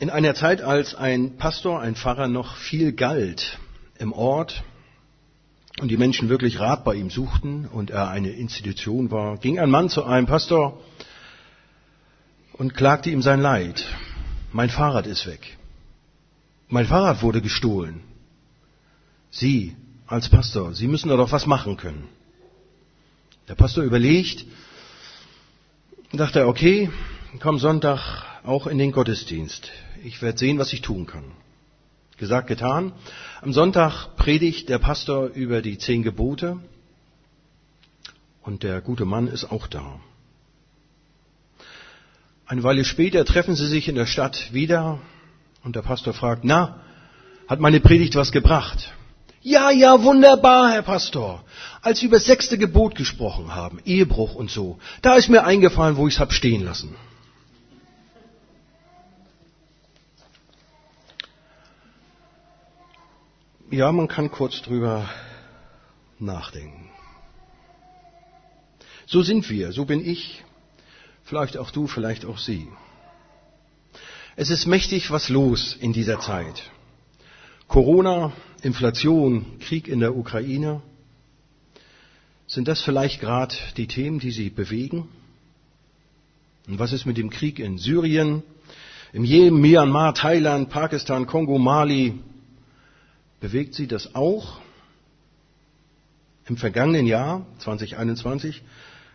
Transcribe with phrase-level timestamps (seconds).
[0.00, 3.58] In einer Zeit, als ein Pastor, ein Pfarrer noch viel galt
[3.98, 4.64] im Ort
[5.78, 9.68] und die Menschen wirklich Rat bei ihm suchten und er eine Institution war, ging ein
[9.68, 10.80] Mann zu einem Pastor
[12.54, 13.84] und klagte ihm sein Leid.
[14.52, 15.58] Mein Fahrrad ist weg.
[16.68, 18.00] Mein Fahrrad wurde gestohlen.
[19.30, 19.76] Sie
[20.06, 22.08] als Pastor, Sie müssen da doch was machen können.
[23.48, 24.46] Der Pastor überlegt
[26.10, 26.88] dachte, okay,
[27.38, 29.70] komm Sonntag auch in den Gottesdienst
[30.04, 31.24] ich werde sehen, was ich tun kann.
[32.16, 32.92] Gesagt, getan.
[33.40, 36.58] Am Sonntag predigt der Pastor über die zehn Gebote
[38.42, 40.00] und der gute Mann ist auch da.
[42.46, 45.00] Eine Weile später treffen sie sich in der Stadt wieder
[45.62, 46.80] und der Pastor fragt, na,
[47.46, 48.92] hat meine Predigt was gebracht?
[49.42, 51.42] Ja, ja, wunderbar, Herr Pastor.
[51.80, 55.96] Als Sie über das sechste Gebot gesprochen haben, Ehebruch und so, da ist mir eingefallen,
[55.96, 56.94] wo ich es hab stehen lassen.
[63.72, 65.08] Ja, man kann kurz drüber
[66.18, 66.88] nachdenken.
[69.06, 70.42] So sind wir, so bin ich,
[71.22, 72.66] vielleicht auch du, vielleicht auch sie.
[74.34, 76.68] Es ist mächtig was los in dieser Zeit.
[77.68, 78.32] Corona,
[78.62, 80.82] Inflation, Krieg in der Ukraine.
[82.48, 85.08] Sind das vielleicht gerade die Themen, die Sie bewegen?
[86.66, 88.42] Und was ist mit dem Krieg in Syrien,
[89.12, 92.18] im Jemen, Myanmar, Thailand, Pakistan, Kongo, Mali,
[93.40, 94.60] bewegt Sie das auch?
[96.46, 98.62] Im vergangenen Jahr, 2021,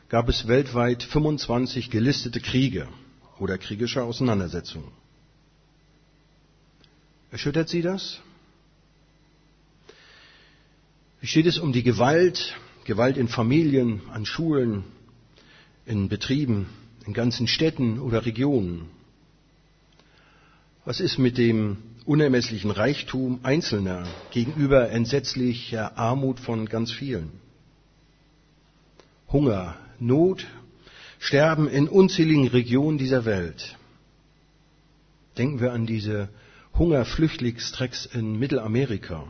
[0.09, 2.87] gab es weltweit 25 gelistete Kriege
[3.39, 4.91] oder kriegische Auseinandersetzungen.
[7.31, 8.21] Erschüttert Sie das?
[11.19, 14.83] Wie steht es um die Gewalt, Gewalt in Familien, an Schulen,
[15.85, 16.67] in Betrieben,
[17.05, 18.89] in ganzen Städten oder Regionen?
[20.85, 27.31] Was ist mit dem unermesslichen Reichtum Einzelner gegenüber entsetzlicher Armut von ganz vielen?
[29.31, 30.45] Hunger, Not,
[31.17, 33.75] Sterben in unzähligen Regionen dieser Welt.
[35.39, 36.29] Denken wir an diese
[36.75, 39.27] Hungerflüchtlingstrecks in Mittelamerika,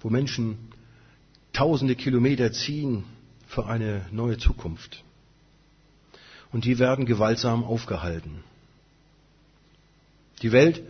[0.00, 0.58] wo Menschen
[1.52, 3.02] tausende Kilometer ziehen
[3.48, 5.02] für eine neue Zukunft.
[6.52, 8.44] Und die werden gewaltsam aufgehalten.
[10.42, 10.82] Die Welt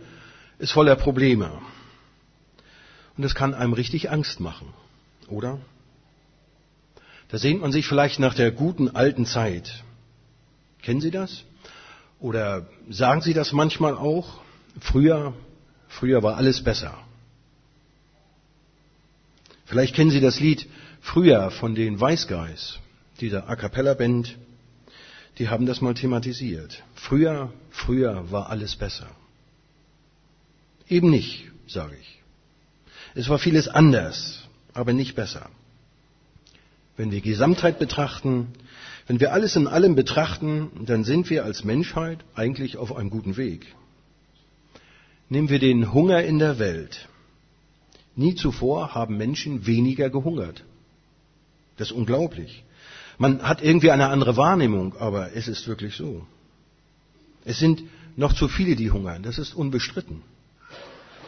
[0.59, 1.51] ist voller Probleme.
[3.17, 4.73] Und es kann einem richtig Angst machen,
[5.27, 5.59] oder?
[7.29, 9.83] Da sehnt man sich vielleicht nach der guten alten Zeit.
[10.81, 11.43] Kennen Sie das?
[12.19, 14.41] Oder sagen Sie das manchmal auch?
[14.79, 15.33] Früher,
[15.87, 16.97] früher war alles besser.
[19.65, 20.67] Vielleicht kennen Sie das Lied
[21.01, 22.77] Früher von den Weißgeis,
[23.19, 24.37] dieser A cappella Band.
[25.39, 26.83] Die haben das mal thematisiert.
[26.93, 29.07] Früher, früher war alles besser.
[30.91, 32.19] Eben nicht, sage ich.
[33.15, 34.41] Es war vieles anders,
[34.73, 35.49] aber nicht besser.
[36.97, 38.47] Wenn wir Gesamtheit betrachten,
[39.07, 43.37] wenn wir alles in allem betrachten, dann sind wir als Menschheit eigentlich auf einem guten
[43.37, 43.73] Weg.
[45.29, 47.07] Nehmen wir den Hunger in der Welt.
[48.17, 50.65] Nie zuvor haben Menschen weniger gehungert.
[51.77, 52.65] Das ist unglaublich.
[53.17, 56.27] Man hat irgendwie eine andere Wahrnehmung, aber es ist wirklich so.
[57.45, 57.81] Es sind
[58.17, 59.23] noch zu viele, die hungern.
[59.23, 60.21] Das ist unbestritten.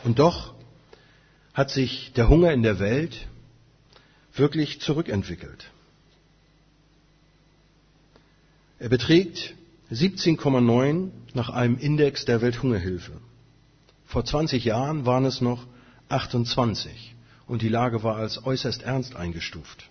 [0.03, 0.53] Und doch
[1.53, 3.27] hat sich der Hunger in der Welt
[4.35, 5.69] wirklich zurückentwickelt.
[8.79, 9.55] Er beträgt
[9.91, 13.13] 17,9 nach einem Index der Welthungerhilfe.
[14.05, 15.65] Vor 20 Jahren waren es noch
[16.09, 17.15] 28
[17.47, 19.89] und die Lage war als äußerst ernst eingestuft.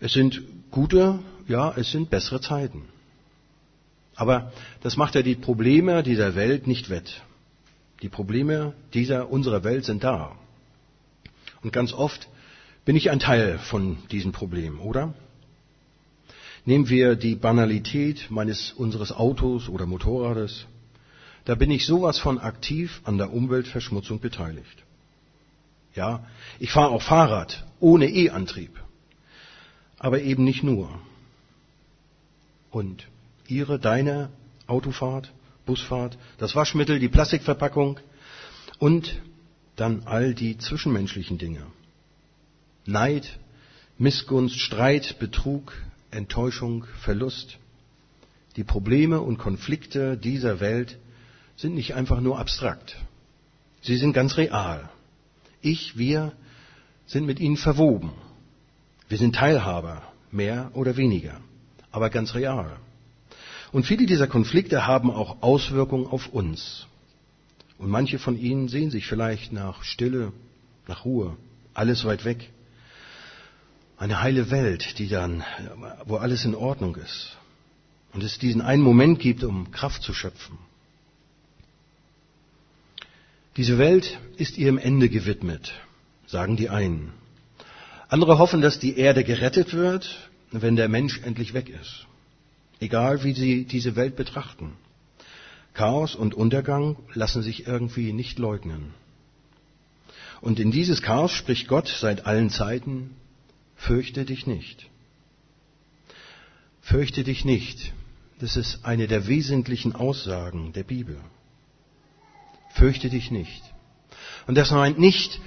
[0.00, 2.82] Es sind gute, ja, es sind bessere Zeiten.
[4.14, 4.52] Aber
[4.82, 7.22] das macht ja die Probleme dieser Welt nicht wett.
[8.02, 10.36] Die Probleme dieser unserer Welt sind da.
[11.62, 12.28] Und ganz oft
[12.84, 15.14] bin ich ein Teil von diesen Problemen, oder?
[16.64, 20.66] Nehmen wir die Banalität meines unseres Autos oder Motorrades.
[21.44, 24.84] Da bin ich sowas von aktiv an der Umweltverschmutzung beteiligt.
[25.94, 26.26] Ja,
[26.58, 28.78] ich fahre auch Fahrrad ohne E-Antrieb.
[29.98, 30.90] Aber eben nicht nur.
[32.70, 33.06] Und
[33.48, 34.28] Ihre, deine
[34.66, 35.32] Autofahrt?
[35.66, 38.00] Busfahrt, das Waschmittel, die Plastikverpackung
[38.78, 39.20] und
[39.74, 41.66] dann all die zwischenmenschlichen Dinge.
[42.86, 43.38] Neid,
[43.98, 45.74] Missgunst, Streit, Betrug,
[46.10, 47.58] Enttäuschung, Verlust.
[48.56, 50.98] Die Probleme und Konflikte dieser Welt
[51.56, 52.96] sind nicht einfach nur abstrakt.
[53.82, 54.88] Sie sind ganz real.
[55.60, 56.32] Ich, wir
[57.06, 58.12] sind mit ihnen verwoben.
[59.08, 61.40] Wir sind Teilhaber, mehr oder weniger,
[61.90, 62.78] aber ganz real.
[63.76, 66.86] Und viele dieser Konflikte haben auch Auswirkungen auf uns.
[67.76, 70.32] Und manche von ihnen sehen sich vielleicht nach Stille,
[70.88, 71.36] nach Ruhe,
[71.74, 72.50] alles weit weg.
[73.98, 75.44] Eine heile Welt, die dann,
[76.06, 77.36] wo alles in Ordnung ist.
[78.14, 80.56] Und es diesen einen Moment gibt, um Kraft zu schöpfen.
[83.58, 85.74] Diese Welt ist ihrem Ende gewidmet,
[86.26, 87.12] sagen die einen.
[88.08, 92.06] Andere hoffen, dass die Erde gerettet wird, wenn der Mensch endlich weg ist.
[92.80, 94.72] Egal wie sie diese Welt betrachten.
[95.72, 98.94] Chaos und Untergang lassen sich irgendwie nicht leugnen.
[100.40, 103.10] Und in dieses Chaos spricht Gott seit allen Zeiten,
[103.74, 104.88] fürchte dich nicht.
[106.80, 107.92] Fürchte dich nicht.
[108.38, 111.18] Das ist eine der wesentlichen Aussagen der Bibel.
[112.74, 113.62] Fürchte dich nicht.
[114.46, 115.40] Und das meint nicht,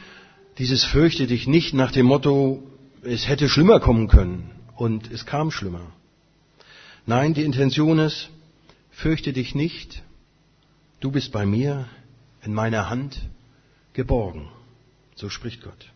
[0.58, 2.64] dieses fürchte dich nicht nach dem Motto,
[3.04, 5.92] es hätte schlimmer kommen können und es kam schlimmer.
[7.06, 8.30] Nein, die Intention ist,
[8.92, 10.04] fürchte dich nicht,
[11.00, 11.88] du bist bei mir
[12.44, 13.22] in meiner Hand
[13.94, 14.50] geborgen.
[15.16, 15.92] So spricht Gott.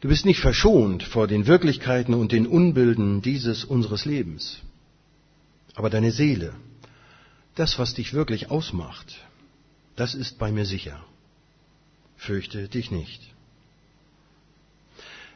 [0.00, 4.60] Du bist nicht verschont vor den Wirklichkeiten und den Unbilden dieses unseres Lebens.
[5.74, 6.54] Aber deine Seele,
[7.54, 9.16] das, was dich wirklich ausmacht,
[9.96, 11.04] das ist bei mir sicher.
[12.16, 13.31] Fürchte dich nicht.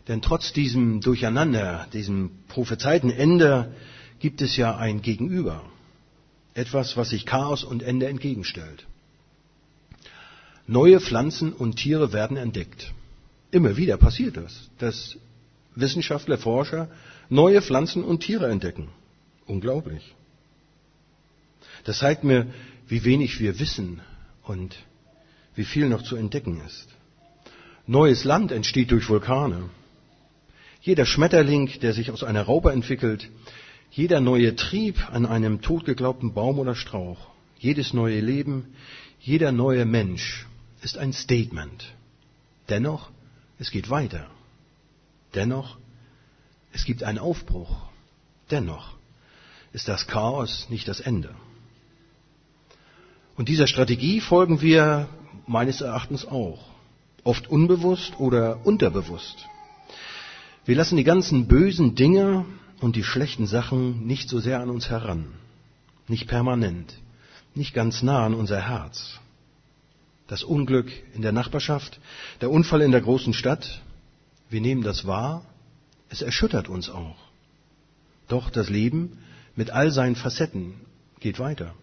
[0.08, 3.75] Denn trotz diesem Durcheinander, diesem Prophezeitenende,
[4.19, 5.62] gibt es ja ein Gegenüber.
[6.55, 8.87] Etwas, was sich Chaos und Ende entgegenstellt.
[10.67, 12.93] Neue Pflanzen und Tiere werden entdeckt.
[13.50, 15.17] Immer wieder passiert das, dass
[15.75, 16.88] Wissenschaftler, Forscher
[17.29, 18.88] neue Pflanzen und Tiere entdecken.
[19.47, 20.14] Unglaublich.
[21.85, 22.49] Das zeigt mir,
[22.88, 24.00] wie wenig wir wissen
[24.43, 24.76] und
[25.55, 26.88] wie viel noch zu entdecken ist.
[27.87, 29.70] Neues Land entsteht durch Vulkane.
[30.87, 33.29] Jeder Schmetterling, der sich aus einer Raupe entwickelt,
[33.91, 37.19] jeder neue Trieb an einem totgeglaubten Baum oder Strauch,
[37.59, 38.73] jedes neue Leben,
[39.19, 40.47] jeder neue Mensch
[40.83, 41.93] ist ein Statement.
[42.69, 43.11] Dennoch,
[43.59, 44.31] es geht weiter.
[45.35, 45.77] Dennoch,
[46.73, 47.89] es gibt einen Aufbruch.
[48.53, 48.94] Dennoch
[49.73, 51.35] ist das Chaos nicht das Ende.
[53.35, 55.09] Und dieser Strategie folgen wir
[55.49, 56.65] meines Erachtens auch.
[57.25, 59.49] Oft unbewusst oder unterbewusst.
[60.67, 62.45] Wir lassen die ganzen bösen Dinge
[62.81, 65.27] und die schlechten Sachen nicht so sehr an uns heran,
[66.09, 66.93] nicht permanent,
[67.55, 69.21] nicht ganz nah an unser Herz.
[70.27, 72.01] Das Unglück in der Nachbarschaft,
[72.41, 73.81] der Unfall in der großen Stadt,
[74.51, 75.47] wir nehmen das wahr,
[76.09, 77.17] es erschüttert uns auch.
[78.27, 79.19] Doch das Leben
[79.55, 80.75] mit all seinen Facetten
[81.21, 81.75] geht weiter.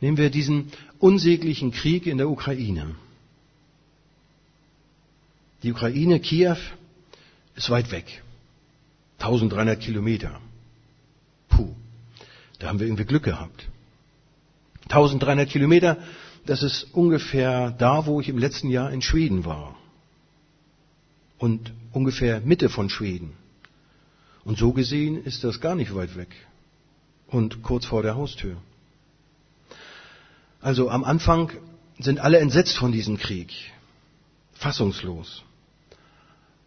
[0.00, 0.70] Nehmen wir diesen
[1.00, 2.94] unsäglichen Krieg in der Ukraine.
[5.64, 6.58] Die Ukraine, Kiew,
[7.58, 8.22] ist weit weg.
[9.18, 10.40] 1300 Kilometer.
[11.48, 11.74] Puh,
[12.60, 13.68] da haben wir irgendwie Glück gehabt.
[14.84, 15.98] 1300 Kilometer,
[16.46, 19.74] das ist ungefähr da, wo ich im letzten Jahr in Schweden war.
[21.38, 23.32] Und ungefähr Mitte von Schweden.
[24.44, 26.30] Und so gesehen ist das gar nicht weit weg.
[27.26, 28.56] Und kurz vor der Haustür.
[30.60, 31.50] Also am Anfang
[31.98, 33.52] sind alle entsetzt von diesem Krieg.
[34.54, 35.42] Fassungslos.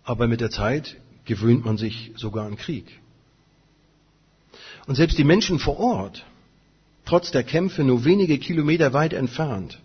[0.04, 3.00] Aber mit der Zeit gewöhnt man sich sogar an Krieg.
[4.88, 6.26] Und selbst die Menschen vor Ort,
[7.06, 9.80] trotz der Kämpfe nur wenige Kilometer weit entfernt,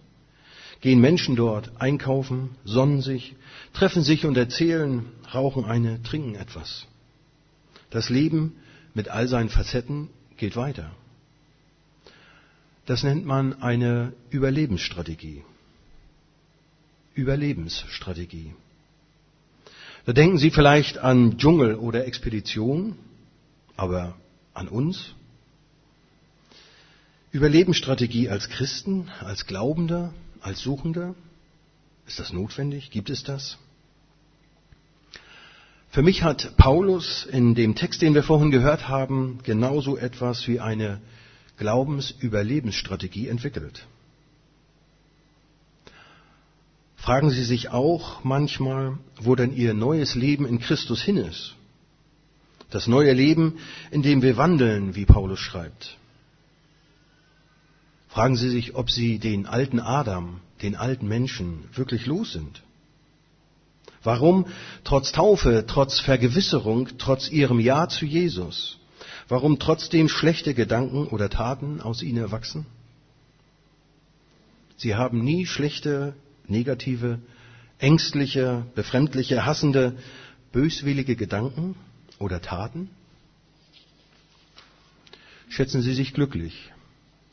[0.80, 3.34] gehen Menschen dort einkaufen, sonnen sich,
[3.72, 6.86] treffen sich und erzählen, rauchen eine, trinken etwas.
[7.90, 8.56] Das Leben
[8.94, 10.90] mit all seinen Facetten geht weiter.
[12.86, 15.42] Das nennt man eine Überlebensstrategie.
[17.14, 18.54] Überlebensstrategie.
[20.06, 22.96] Da denken Sie vielleicht an Dschungel oder Expedition,
[23.76, 24.14] aber
[24.54, 25.14] an uns?
[27.32, 31.16] Überlebensstrategie als Christen, als Glaubender, als Suchender?
[32.06, 32.92] Ist das notwendig?
[32.92, 33.58] Gibt es das?
[35.90, 40.60] Für mich hat Paulus in dem Text, den wir vorhin gehört haben, genauso etwas wie
[40.60, 41.00] eine
[41.56, 43.88] Glaubensüberlebensstrategie entwickelt.
[47.06, 51.54] Fragen Sie sich auch manchmal, wo denn Ihr neues Leben in Christus hin ist?
[52.70, 53.60] Das neue Leben,
[53.92, 55.98] in dem wir wandeln, wie Paulus schreibt.
[58.08, 62.64] Fragen Sie sich, ob Sie den alten Adam, den alten Menschen wirklich los sind.
[64.02, 64.46] Warum
[64.82, 68.78] trotz Taufe, trotz Vergewisserung, trotz Ihrem Ja zu Jesus,
[69.28, 72.66] warum trotzdem schlechte Gedanken oder Taten aus Ihnen erwachsen?
[74.76, 76.16] Sie haben nie schlechte
[76.48, 77.18] negative,
[77.78, 79.96] ängstliche, befremdliche, hassende,
[80.52, 81.74] böswillige Gedanken
[82.18, 82.90] oder Taten?
[85.48, 86.70] schätzen Sie sich glücklich.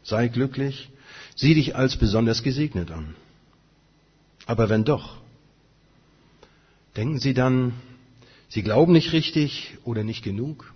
[0.03, 0.89] Sei glücklich,
[1.35, 3.15] sieh dich als besonders gesegnet an.
[4.45, 5.17] Aber wenn doch,
[6.95, 7.73] denken Sie dann,
[8.49, 10.73] Sie glauben nicht richtig oder nicht genug?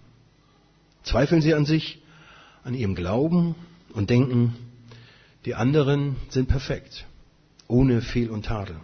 [1.04, 2.02] Zweifeln Sie an sich,
[2.64, 3.56] an Ihrem Glauben
[3.94, 4.56] und denken,
[5.46, 7.06] die anderen sind perfekt,
[7.68, 8.78] ohne Fehl und Tadel.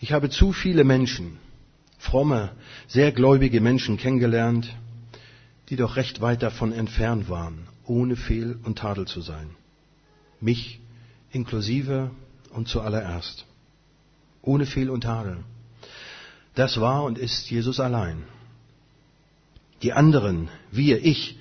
[0.00, 1.38] Ich habe zu viele Menschen,
[1.98, 2.52] fromme,
[2.86, 4.74] sehr gläubige Menschen kennengelernt,
[5.68, 9.50] die doch recht weit davon entfernt waren, ohne Fehl und Tadel zu sein.
[10.40, 10.80] Mich
[11.30, 12.10] inklusive
[12.50, 13.44] und zuallererst.
[14.42, 15.38] Ohne Fehl und Tadel.
[16.54, 18.24] Das war und ist Jesus allein.
[19.82, 21.38] Die anderen, wir, ich,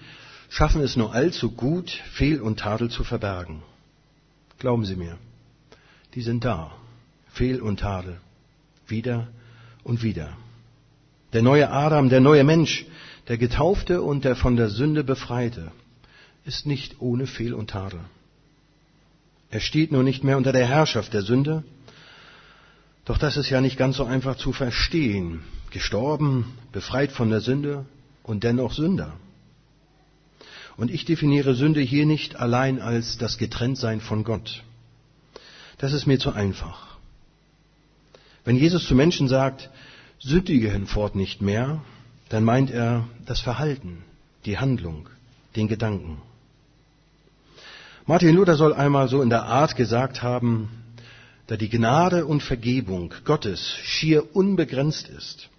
[0.50, 3.64] schaffen es nur allzu gut, Fehl und Tadel zu verbergen.
[4.60, 5.18] Glauben Sie mir,
[6.18, 6.72] die sind da.
[7.28, 8.18] Fehl und Tadel.
[8.88, 9.28] Wieder
[9.84, 10.36] und wieder.
[11.32, 12.88] Der neue Adam, der neue Mensch,
[13.28, 15.72] der Getaufte und der von der Sünde Befreite,
[16.44, 18.00] ist nicht ohne Fehl und Tadel.
[19.52, 21.64] Er steht nur nicht mehr unter der Herrschaft der Sünde.
[23.06, 25.44] Doch das ist ja nicht ganz so einfach zu verstehen.
[25.70, 27.86] Gestorben, befreit von der Sünde
[28.24, 29.14] und dennoch Sünder.
[30.78, 34.64] Und ich definiere Sünde hier nicht allein als das Getrenntsein von Gott.
[35.78, 36.98] Das ist mir zu einfach.
[38.44, 39.70] Wenn Jesus zu Menschen sagt,
[40.20, 41.82] sündige hinfort nicht mehr,
[42.30, 44.04] dann meint er das Verhalten,
[44.46, 45.10] die Handlung,
[45.56, 46.22] den Gedanken.
[48.06, 50.70] Martin Luther soll einmal so in der Art gesagt haben,
[51.48, 55.50] da die Gnade und Vergebung Gottes schier unbegrenzt ist,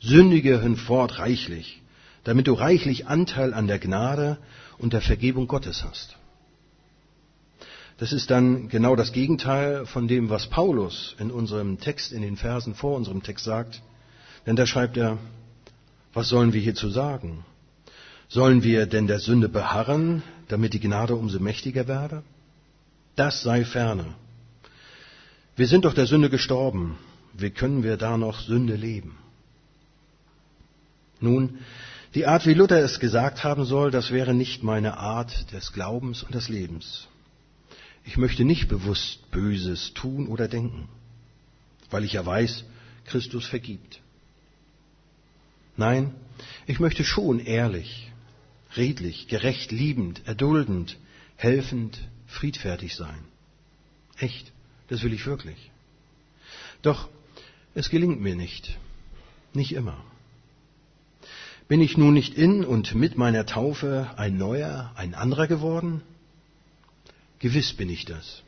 [0.00, 1.80] sündige hinfort reichlich,
[2.24, 4.38] damit du reichlich Anteil an der Gnade
[4.78, 6.16] und der Vergebung Gottes hast.
[7.98, 12.36] Das ist dann genau das Gegenteil von dem, was Paulus in unserem Text, in den
[12.36, 13.82] Versen vor unserem Text sagt.
[14.46, 15.18] Denn da schreibt er,
[16.12, 17.44] was sollen wir hierzu sagen?
[18.28, 22.22] Sollen wir denn der Sünde beharren, damit die Gnade umso mächtiger werde?
[23.14, 24.06] Das sei ferne.
[25.56, 26.98] Wir sind doch der Sünde gestorben.
[27.32, 29.16] Wie können wir da noch Sünde leben?
[31.20, 31.58] Nun,
[32.14, 36.22] die Art, wie Luther es gesagt haben soll, das wäre nicht meine Art des Glaubens
[36.24, 37.08] und des Lebens.
[38.04, 40.88] Ich möchte nicht bewusst Böses tun oder denken,
[41.90, 42.64] weil ich ja weiß,
[43.06, 44.00] Christus vergibt.
[45.76, 46.14] Nein,
[46.66, 48.10] ich möchte schon ehrlich,
[48.76, 50.98] redlich, gerecht, liebend, erduldend,
[51.36, 53.24] helfend, friedfertig sein.
[54.18, 54.52] Echt,
[54.88, 55.70] das will ich wirklich.
[56.82, 57.08] Doch
[57.74, 58.78] es gelingt mir nicht,
[59.52, 60.04] nicht immer.
[61.66, 66.02] Bin ich nun nicht in und mit meiner Taufe ein neuer, ein anderer geworden?
[67.44, 68.42] Gewiss bin ich das,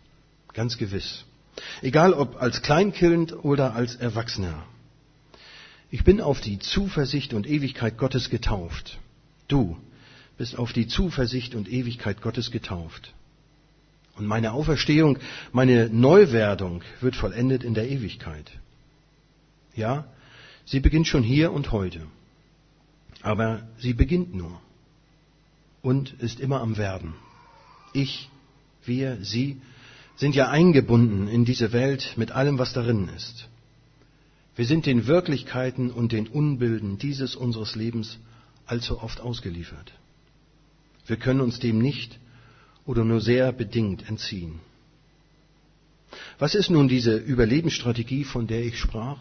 [0.55, 1.27] ganz gewiss.
[1.83, 4.65] Egal ob als Kleinkind oder als Erwachsener.
[5.91, 8.99] Ich bin auf die Zuversicht und Ewigkeit Gottes getauft.
[9.49, 9.77] Du
[10.39, 13.13] bist auf die Zuversicht und Ewigkeit Gottes getauft.
[14.17, 15.19] Und meine Auferstehung,
[15.53, 18.51] meine Neuwerdung wird vollendet in der Ewigkeit.
[19.75, 20.07] Ja,
[20.65, 22.01] sie beginnt schon hier und heute.
[23.21, 24.59] Aber sie beginnt nur
[25.83, 27.13] und ist immer am Werden.
[27.93, 28.31] Ich,
[28.87, 29.61] wir, sie
[30.17, 33.49] sind ja eingebunden in diese Welt mit allem, was darin ist.
[34.57, 38.19] Wir sind den Wirklichkeiten und den Unbilden dieses unseres Lebens
[38.65, 39.93] allzu oft ausgeliefert.
[41.07, 42.19] Wir können uns dem nicht
[42.87, 44.61] oder nur sehr bedingt entziehen.
[46.39, 49.19] Was ist nun diese Überlebensstrategie, von der ich sprach?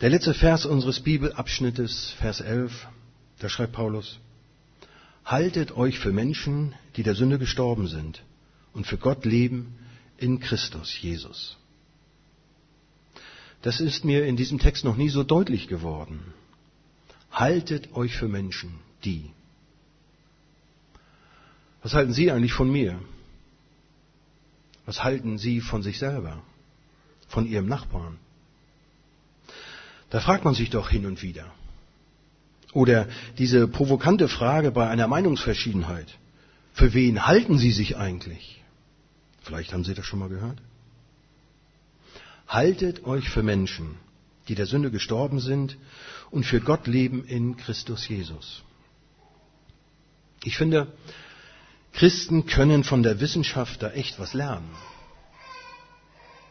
[0.00, 2.88] Der letzte Vers unseres Bibelabschnittes, Vers 11,
[3.38, 4.18] da schreibt Paulus,
[5.24, 8.22] Haltet euch für Menschen, die der Sünde gestorben sind
[8.72, 9.76] und für Gott leben
[10.16, 11.56] in Christus Jesus.
[13.62, 16.32] Das ist mir in diesem Text noch nie so deutlich geworden.
[17.30, 19.30] Haltet euch für Menschen, die.
[21.82, 23.00] Was halten Sie eigentlich von mir?
[24.86, 26.42] Was halten Sie von sich selber?
[27.28, 28.18] Von Ihrem Nachbarn?
[30.10, 31.52] Da fragt man sich doch hin und wieder.
[32.72, 33.08] Oder
[33.38, 36.06] diese provokante Frage bei einer Meinungsverschiedenheit.
[36.72, 38.62] Für wen halten Sie sich eigentlich?
[39.42, 40.58] Vielleicht haben Sie das schon mal gehört.
[42.46, 43.96] Haltet euch für Menschen,
[44.48, 45.76] die der Sünde gestorben sind
[46.30, 48.62] und für Gott leben in Christus Jesus.
[50.44, 50.92] Ich finde,
[51.92, 54.70] Christen können von der Wissenschaft da echt was lernen.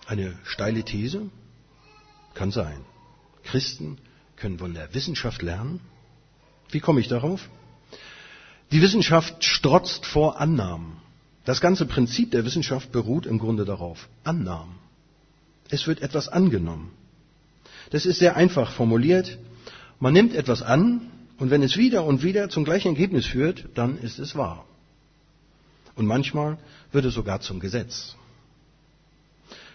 [0.05, 1.29] Eine steile These?
[2.33, 2.81] Kann sein.
[3.43, 3.99] Christen
[4.35, 5.79] können von der Wissenschaft lernen?
[6.71, 7.49] Wie komme ich darauf?
[8.71, 10.97] Die Wissenschaft strotzt vor Annahmen.
[11.45, 14.07] Das ganze Prinzip der Wissenschaft beruht im Grunde darauf.
[14.23, 14.75] Annahmen.
[15.69, 16.91] Es wird etwas angenommen.
[17.89, 19.37] Das ist sehr einfach formuliert.
[19.99, 21.09] Man nimmt etwas an
[21.39, 24.65] Und wenn es wieder und wieder zum gleichen Ergebnis führt, dann ist es wahr.
[25.95, 26.57] Und manchmal
[26.91, 28.15] wird es sogar zum Gesetz.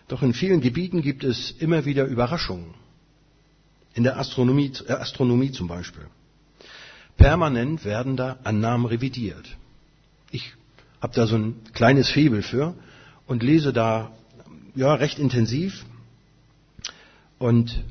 [0.09, 2.75] Doch in vielen Gebieten gibt es immer wieder Überraschungen.
[3.95, 6.07] In der Astronomie, äh, Astronomie zum Beispiel.
[7.17, 9.57] Permanent werden da Annahmen revidiert.
[10.31, 10.53] Ich
[11.01, 12.75] habe da so ein kleines Febel für
[13.27, 14.11] und lese da
[14.75, 15.85] ja recht intensiv.
[17.39, 17.83] Und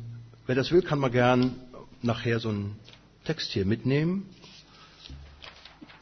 [0.46, 1.56] wer das will, kann mal gern
[2.02, 2.76] nachher so einen
[3.24, 4.30] Text hier mitnehmen.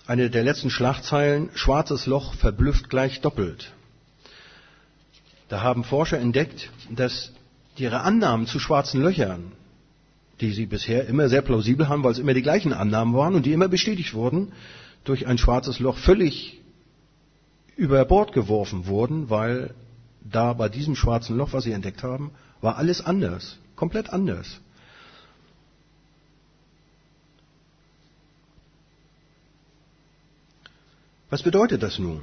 [0.07, 3.71] Eine der letzten Schlagzeilen, schwarzes Loch verblüfft gleich doppelt.
[5.47, 7.31] Da haben Forscher entdeckt, dass
[7.77, 9.51] ihre Annahmen zu schwarzen Löchern,
[10.41, 13.45] die sie bisher immer sehr plausibel haben, weil es immer die gleichen Annahmen waren und
[13.45, 14.51] die immer bestätigt wurden,
[15.03, 16.59] durch ein schwarzes Loch völlig
[17.75, 19.73] über Bord geworfen wurden, weil
[20.23, 24.59] da bei diesem schwarzen Loch, was sie entdeckt haben, war alles anders, komplett anders.
[31.29, 32.21] Was bedeutet das nun?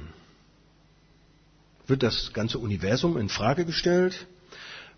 [1.87, 4.27] Wird das ganze Universum in Frage gestellt?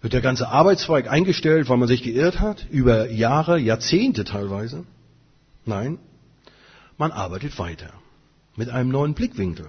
[0.02, 2.66] Wird der ganze Arbeitszweig eingestellt, weil man sich geirrt hat?
[2.72, 4.84] Über Jahre, Jahrzehnte teilweise?
[5.66, 6.00] Nein,
[6.98, 7.94] man arbeitet weiter.
[8.56, 9.68] Mit einem neuen Blickwinkel,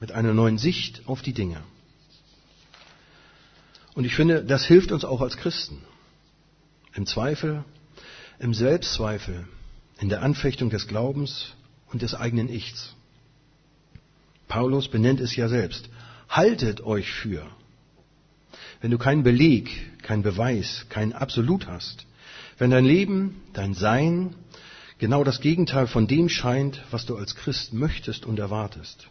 [0.00, 1.62] mit einer neuen Sicht auf die Dinge.
[3.94, 5.82] Und ich finde, das hilft uns auch als Christen.
[6.94, 7.64] Im Zweifel,
[8.38, 9.46] im Selbstzweifel,
[9.98, 11.54] in der Anfechtung des Glaubens
[11.92, 12.94] und des eigenen Ichs.
[14.48, 15.88] Paulus benennt es ja selbst.
[16.28, 17.46] Haltet euch für.
[18.80, 22.06] Wenn du keinen Beleg, keinen Beweis, kein Absolut hast,
[22.58, 24.34] wenn dein Leben, dein Sein
[24.98, 29.08] genau das Gegenteil von dem scheint, was du als Christ möchtest und erwartest,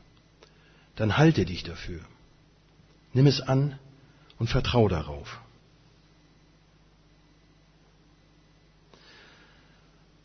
[0.95, 2.01] dann halte dich dafür.
[3.13, 3.77] Nimm es an
[4.39, 5.39] und vertrau darauf.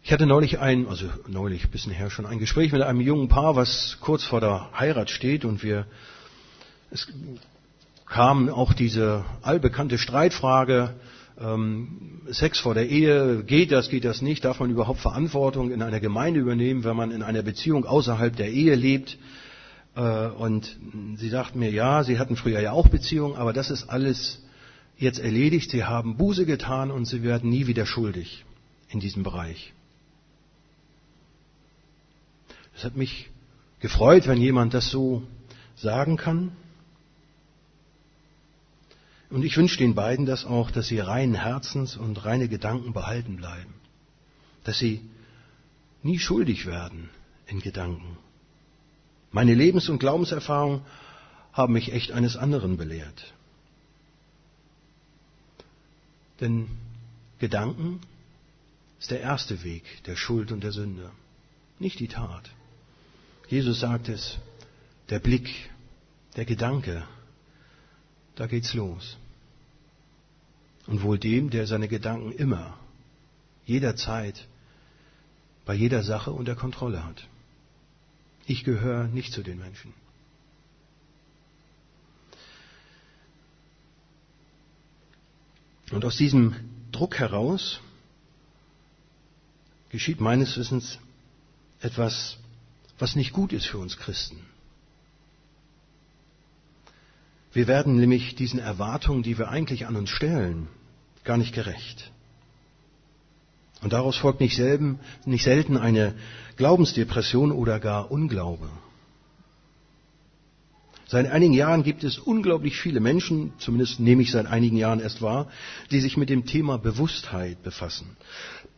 [0.03, 3.29] Ich hatte neulich ein, also neulich, ein bisschen her schon, ein Gespräch mit einem jungen
[3.29, 5.87] Paar, was kurz vor der Heirat steht und wir,
[6.91, 7.07] es
[8.11, 10.95] kam auch diese allbekannte Streitfrage,
[11.41, 15.81] ähm, Sex vor der Ehe, geht das, geht das nicht, darf man überhaupt Verantwortung in
[15.81, 19.17] einer Gemeinde übernehmen, wenn man in einer Beziehung außerhalb der Ehe lebt?
[19.95, 20.77] Äh, und
[21.17, 24.43] sie sagten mir, ja, sie hatten früher ja auch Beziehungen, aber das ist alles
[24.99, 28.45] jetzt erledigt, sie haben Buße getan und sie werden nie wieder schuldig
[28.89, 29.73] in diesem Bereich.
[32.77, 33.31] Es hat mich
[33.79, 35.23] gefreut, wenn jemand das so
[35.77, 36.53] sagen kann.
[39.31, 43.37] Und ich wünsche den beiden das auch, dass sie reinen Herzens und reine Gedanken behalten
[43.37, 43.75] bleiben.
[44.65, 45.01] Dass sie
[46.03, 47.11] nie schuldig werden
[47.47, 48.19] in Gedanken.
[49.31, 50.83] Meine Lebens- und Glaubenserfahrungen
[51.53, 53.33] haben mich echt eines anderen belehrt.
[56.41, 56.67] Denn
[57.39, 58.01] Gedanken
[58.99, 61.11] ist der erste Weg der Schuld und der Sünde,
[61.79, 62.51] nicht die Tat.
[63.49, 64.39] Jesus sagt es,
[65.09, 65.49] der Blick,
[66.37, 67.05] der Gedanke,
[68.41, 69.19] da geht's los.
[70.87, 72.79] Und wohl dem, der seine Gedanken immer,
[73.67, 74.47] jederzeit,
[75.67, 77.29] bei jeder Sache unter Kontrolle hat.
[78.47, 79.93] Ich gehöre nicht zu den Menschen.
[85.91, 86.55] Und aus diesem
[86.93, 87.83] Druck heraus
[89.91, 90.99] geschieht meines Wissens
[91.83, 92.39] etwas
[92.99, 94.39] was nicht gut ist für uns Christen.
[97.53, 100.69] Wir werden nämlich diesen Erwartungen, die wir eigentlich an uns stellen,
[101.25, 102.13] gar nicht gerecht.
[103.83, 106.15] Und daraus folgt nicht, selben, nicht selten eine
[106.57, 108.69] Glaubensdepression oder gar Unglaube.
[111.07, 115.23] Seit einigen Jahren gibt es unglaublich viele Menschen, zumindest nehme ich seit einigen Jahren erst
[115.23, 115.49] wahr,
[115.91, 118.17] die sich mit dem Thema Bewusstheit befassen.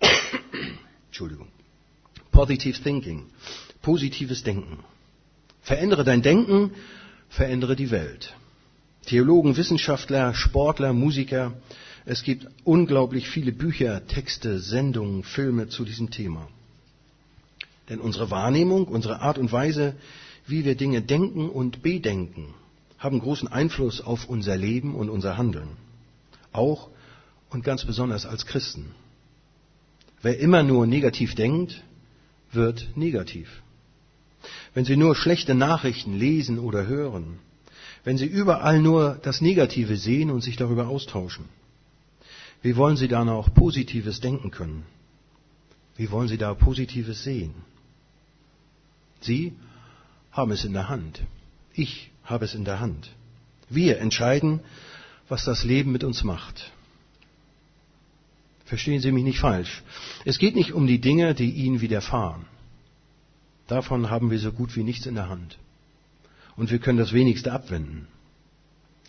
[1.09, 1.49] Entschuldigung.
[2.31, 3.27] Positive Thinking
[3.83, 4.79] positives Denken.
[5.61, 6.73] Verändere dein Denken,
[7.29, 8.35] verändere die Welt.
[9.07, 11.55] Theologen, Wissenschaftler, Sportler, Musiker,
[12.05, 16.49] es gibt unglaublich viele Bücher, Texte, Sendungen, Filme zu diesem Thema.
[17.89, 19.95] Denn unsere Wahrnehmung, unsere Art und Weise,
[20.47, 22.55] wie wir Dinge denken und bedenken,
[22.99, 25.69] haben großen Einfluss auf unser Leben und unser Handeln.
[26.53, 26.89] Auch
[27.51, 28.95] und ganz besonders als Christen.
[30.23, 31.83] Wer immer nur negativ denkt,
[32.53, 33.63] wird negativ
[34.75, 37.39] wenn Sie nur schlechte Nachrichten lesen oder hören,
[38.05, 41.45] wenn Sie überall nur das Negative sehen und sich darüber austauschen?
[42.63, 44.85] Wie wollen Sie dann auch Positives denken können?
[45.97, 47.55] Wie wollen Sie da Positives sehen?
[49.21, 49.53] Sie
[50.33, 51.23] haben es in der Hand.
[51.75, 53.11] Ich habe es in der Hand.
[53.69, 54.61] Wir entscheiden,
[55.29, 56.73] was das Leben mit uns macht.
[58.65, 59.83] Verstehen Sie mich nicht falsch.
[60.25, 62.47] Es geht nicht um die Dinge, die Ihnen widerfahren.
[63.67, 65.59] Davon haben wir so gut wie nichts in der Hand.
[66.57, 68.07] Und wir können das wenigste abwenden.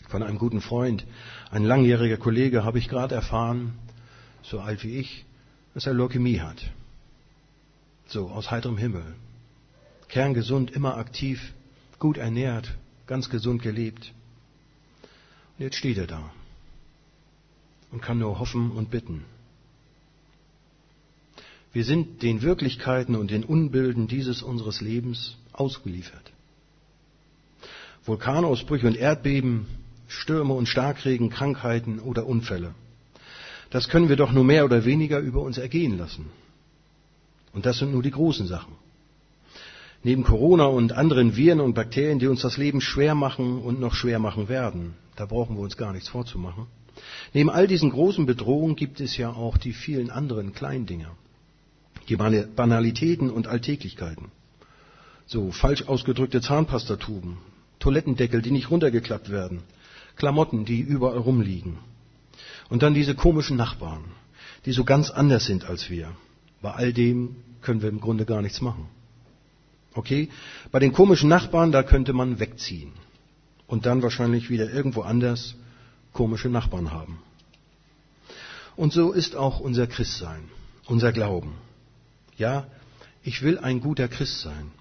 [0.07, 1.05] Von einem guten Freund,
[1.49, 3.73] ein langjähriger Kollege, habe ich gerade erfahren,
[4.43, 5.25] so alt wie ich,
[5.73, 6.69] dass er Leukämie hat.
[8.07, 9.15] So, aus heiterem Himmel.
[10.09, 11.53] Kerngesund, immer aktiv,
[11.97, 12.75] gut ernährt,
[13.07, 14.13] ganz gesund gelebt.
[15.57, 16.31] Und jetzt steht er da
[17.91, 19.23] und kann nur hoffen und bitten.
[21.71, 26.32] Wir sind den Wirklichkeiten und den Unbilden dieses unseres Lebens ausgeliefert.
[28.05, 29.67] Vulkanausbrüche und Erdbeben,
[30.07, 32.75] Stürme und Starkregen, Krankheiten oder Unfälle.
[33.69, 36.29] Das können wir doch nur mehr oder weniger über uns ergehen lassen.
[37.53, 38.73] Und das sind nur die großen Sachen.
[40.03, 43.93] Neben Corona und anderen Viren und Bakterien, die uns das Leben schwer machen und noch
[43.93, 46.67] schwer machen werden, da brauchen wir uns gar nichts vorzumachen.
[47.33, 51.15] Neben all diesen großen Bedrohungen gibt es ja auch die vielen anderen Kleindinger.
[52.09, 54.31] Die Banalitäten und Alltäglichkeiten.
[55.25, 57.37] So falsch ausgedrückte Zahnpastatuben,
[57.83, 59.61] Toilettendeckel, die nicht runtergeklappt werden,
[60.15, 61.79] Klamotten, die überall rumliegen.
[62.69, 64.05] Und dann diese komischen Nachbarn,
[64.65, 66.15] die so ganz anders sind als wir.
[66.61, 68.85] Bei all dem können wir im Grunde gar nichts machen.
[69.95, 70.29] Okay?
[70.71, 72.93] Bei den komischen Nachbarn, da könnte man wegziehen.
[73.67, 75.55] Und dann wahrscheinlich wieder irgendwo anders
[76.13, 77.19] komische Nachbarn haben.
[78.77, 80.43] Und so ist auch unser Christsein,
[80.85, 81.55] unser Glauben.
[82.37, 82.65] Ja,
[83.23, 84.71] ich will ein guter Christ sein,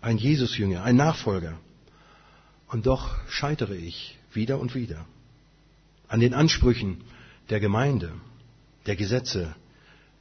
[0.00, 1.56] ein Jesusjünger, ein Nachfolger.
[2.68, 5.06] Und doch scheitere ich wieder und wieder
[6.08, 7.02] an den Ansprüchen
[7.50, 8.12] der Gemeinde,
[8.86, 9.54] der Gesetze,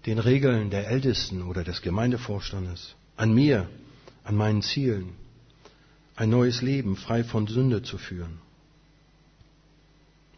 [0.05, 3.67] den Regeln der Ältesten oder des Gemeindevorstandes, an mir,
[4.23, 5.13] an meinen Zielen,
[6.15, 8.39] ein neues Leben frei von Sünde zu führen.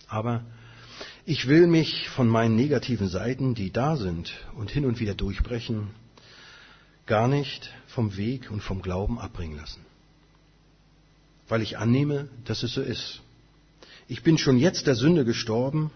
[0.08, 0.43] Aber
[1.26, 5.89] ich will mich von meinen negativen Seiten, die da sind und hin und wieder durchbrechen,
[7.06, 9.88] gar nicht vom Weg und vom Glauben abbringen lassen.
[11.49, 13.21] Weil ich annehme, dass es so ist.
[14.07, 15.91] Ich bin schon jetzt der Sünde gestorben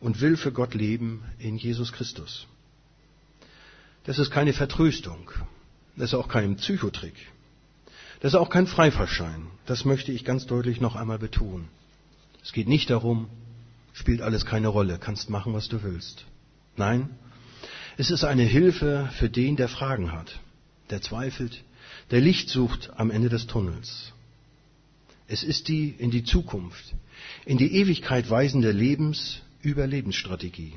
[0.00, 2.46] und will für Gott leben in Jesus Christus.
[4.04, 5.30] Das ist keine Vertröstung.
[5.96, 7.14] Das ist auch kein Psychotrick.
[8.20, 9.46] Das ist auch kein Freifahrschein.
[9.66, 11.68] Das möchte ich ganz deutlich noch einmal betonen.
[12.42, 13.28] Es geht nicht darum,
[13.92, 16.24] spielt alles keine Rolle, kannst machen, was du willst.
[16.76, 17.10] Nein,
[17.96, 20.38] es ist eine Hilfe für den, der Fragen hat,
[20.90, 21.64] der zweifelt,
[22.12, 24.12] der Licht sucht am Ende des Tunnels.
[25.28, 26.94] Es ist die in die Zukunft,
[27.44, 30.74] in die Ewigkeit weisende Lebens- Überlebensstrategie.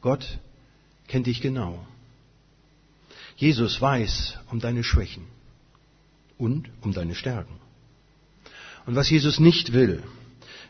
[0.00, 0.38] Gott
[1.06, 1.86] kennt dich genau.
[3.36, 5.24] Jesus weiß um deine Schwächen
[6.38, 7.54] und um deine Stärken.
[8.84, 10.02] Und was Jesus nicht will,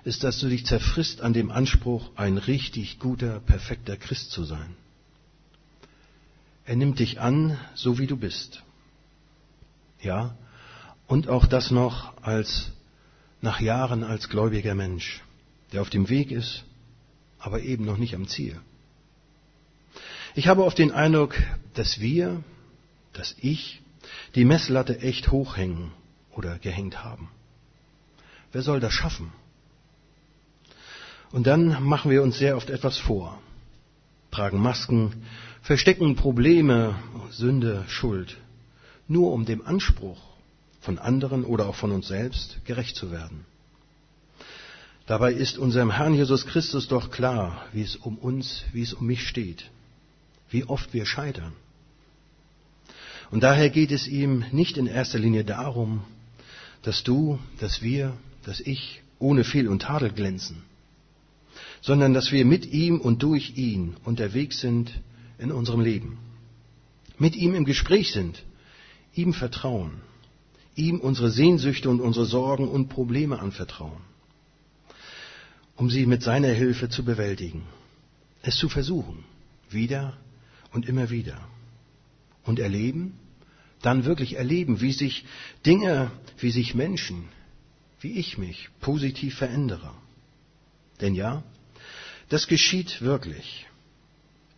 [0.04, 4.74] ist, dass du dich zerfrisst an dem Anspruch, ein richtig guter, perfekter Christ zu sein.
[6.64, 8.62] Er nimmt dich an, so wie du bist.
[10.00, 10.36] Ja,
[11.12, 12.72] und auch das noch als
[13.42, 15.20] nach Jahren als gläubiger Mensch,
[15.70, 16.64] der auf dem Weg ist,
[17.38, 18.58] aber eben noch nicht am Ziel.
[20.34, 21.34] Ich habe oft den Eindruck,
[21.74, 22.42] dass wir,
[23.12, 23.82] dass ich,
[24.36, 25.92] die Messlatte echt hochhängen
[26.30, 27.28] oder gehängt haben.
[28.52, 29.34] Wer soll das schaffen?
[31.30, 33.38] Und dann machen wir uns sehr oft etwas vor,
[34.30, 35.26] tragen Masken,
[35.60, 36.94] verstecken Probleme,
[37.30, 38.38] Sünde, Schuld,
[39.08, 40.31] nur um dem Anspruch
[40.82, 43.46] von anderen oder auch von uns selbst gerecht zu werden.
[45.06, 49.06] Dabei ist unserem Herrn Jesus Christus doch klar, wie es um uns, wie es um
[49.06, 49.70] mich steht,
[50.50, 51.52] wie oft wir scheitern.
[53.30, 56.04] Und daher geht es ihm nicht in erster Linie darum,
[56.82, 60.62] dass du, dass wir, dass ich ohne Fehl und Tadel glänzen,
[61.80, 65.00] sondern dass wir mit ihm und durch ihn unterwegs sind
[65.38, 66.18] in unserem Leben,
[67.18, 68.42] mit ihm im Gespräch sind,
[69.14, 70.00] ihm vertrauen,
[70.74, 74.00] ihm unsere Sehnsüchte und unsere Sorgen und Probleme anvertrauen,
[75.76, 77.64] um sie mit seiner Hilfe zu bewältigen,
[78.42, 79.24] es zu versuchen,
[79.70, 80.16] wieder
[80.72, 81.40] und immer wieder
[82.44, 83.18] und erleben,
[83.82, 85.24] dann wirklich erleben, wie sich
[85.66, 87.28] Dinge, wie sich Menschen,
[88.00, 89.90] wie ich mich positiv verändere.
[91.00, 91.42] Denn ja,
[92.28, 93.66] das geschieht wirklich.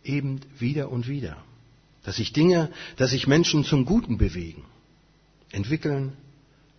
[0.03, 1.43] Eben wieder und wieder.
[2.03, 4.63] Dass sich Dinge, dass sich Menschen zum Guten bewegen,
[5.51, 6.13] entwickeln,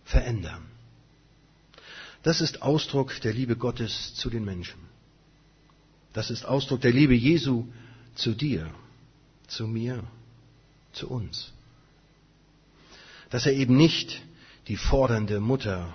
[0.03, 0.65] verändern.
[2.23, 4.79] Das ist Ausdruck der Liebe Gottes zu den Menschen.
[6.13, 7.65] Das ist Ausdruck der Liebe Jesu
[8.15, 8.69] zu dir,
[9.47, 10.03] zu mir,
[10.93, 11.53] zu uns.
[13.29, 14.21] Dass er eben nicht
[14.67, 15.93] die fordernde Mutter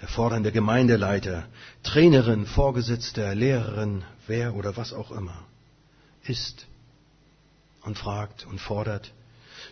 [0.00, 1.48] der fordernde Gemeindeleiter,
[1.82, 5.44] Trainerin, Vorgesetzter, Lehrerin, wer oder was auch immer,
[6.22, 6.66] ist
[7.82, 9.12] und fragt und fordert,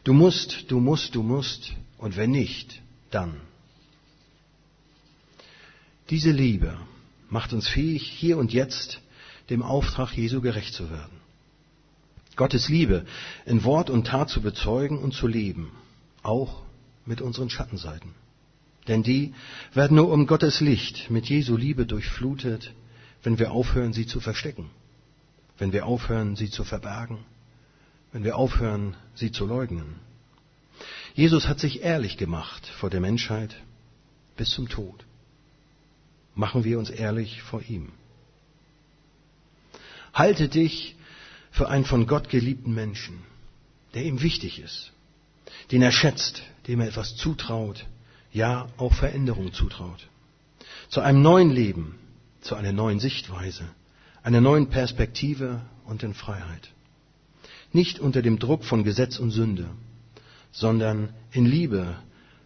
[0.05, 3.41] du musst, du musst, du musst, und wenn nicht, dann.
[6.11, 6.77] Diese Liebe
[7.29, 9.01] macht uns fähig, hier und jetzt
[9.51, 11.21] dem Auftrag Jesu gerecht zu werden.
[12.37, 13.07] Gottes Liebe
[13.47, 15.73] in Wort und Tat zu bezeugen und zu leben,
[16.23, 16.63] auch
[17.07, 18.15] mit unseren Schattenseiten.
[18.89, 19.35] Denn die
[19.73, 22.73] werden nur um Gottes Licht mit Jesu Liebe durchflutet,
[23.23, 24.71] wenn wir aufhören, sie zu verstecken,
[25.59, 27.19] wenn wir aufhören, sie zu verbergen,
[28.13, 30.06] wenn wir aufhören, sie zu leugnen.
[31.17, 33.57] Jesus hat sich ehrlich gemacht vor der Menschheit
[34.37, 35.07] bis zum Tod.
[36.35, 37.93] Machen wir uns ehrlich vor ihm.
[40.13, 40.95] Halte dich
[41.51, 43.23] für einen von Gott geliebten Menschen,
[43.95, 44.93] der ihm wichtig ist,
[45.73, 47.87] den er schätzt, dem er etwas zutraut,
[48.31, 50.09] ja auch Veränderung zutraut.
[50.91, 51.99] Zu einem neuen Leben,
[52.43, 53.67] zu einer neuen Sichtweise,
[54.23, 56.73] einer neuen Perspektive und in Freiheit.
[57.73, 59.71] Nicht unter dem Druck von Gesetz und Sünde,
[60.57, 61.99] sondern in Liebe,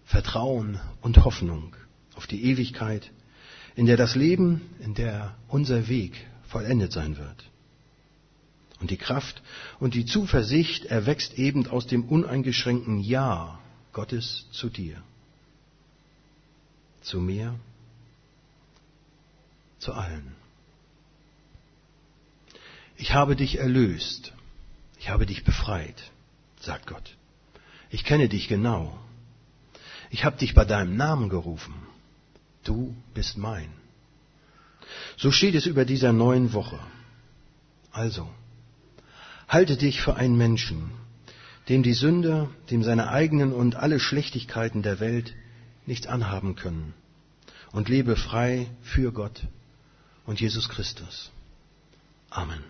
[0.05, 1.77] Vertrauen und Hoffnung
[2.17, 3.13] auf die Ewigkeit,
[3.77, 7.45] in der das Leben, in der unser Weg vollendet sein wird.
[8.81, 9.43] Und die Kraft
[9.79, 13.61] und die Zuversicht erwächst eben aus dem uneingeschränkten Ja
[13.93, 15.01] Gottes zu dir,
[17.03, 17.55] zu mir,
[19.79, 20.35] zu allen.
[22.97, 24.33] Ich habe dich erlöst,
[24.99, 26.11] ich habe dich befreit,
[26.59, 27.17] sagt Gott.
[27.91, 28.99] Ich kenne dich genau.
[30.11, 31.75] Ich habe dich bei deinem Namen gerufen.
[32.65, 33.73] Du bist mein.
[35.17, 36.79] So steht es über dieser neuen Woche.
[37.93, 38.29] Also,
[39.51, 40.93] Halte dich für einen Menschen,
[41.69, 45.35] dem die Sünde, dem seine eigenen und alle Schlechtigkeiten der Welt
[45.87, 46.95] nichts anhaben können.
[47.73, 49.43] Und lebe frei für Gott
[50.25, 51.33] und Jesus Christus.
[52.31, 52.63] Amen.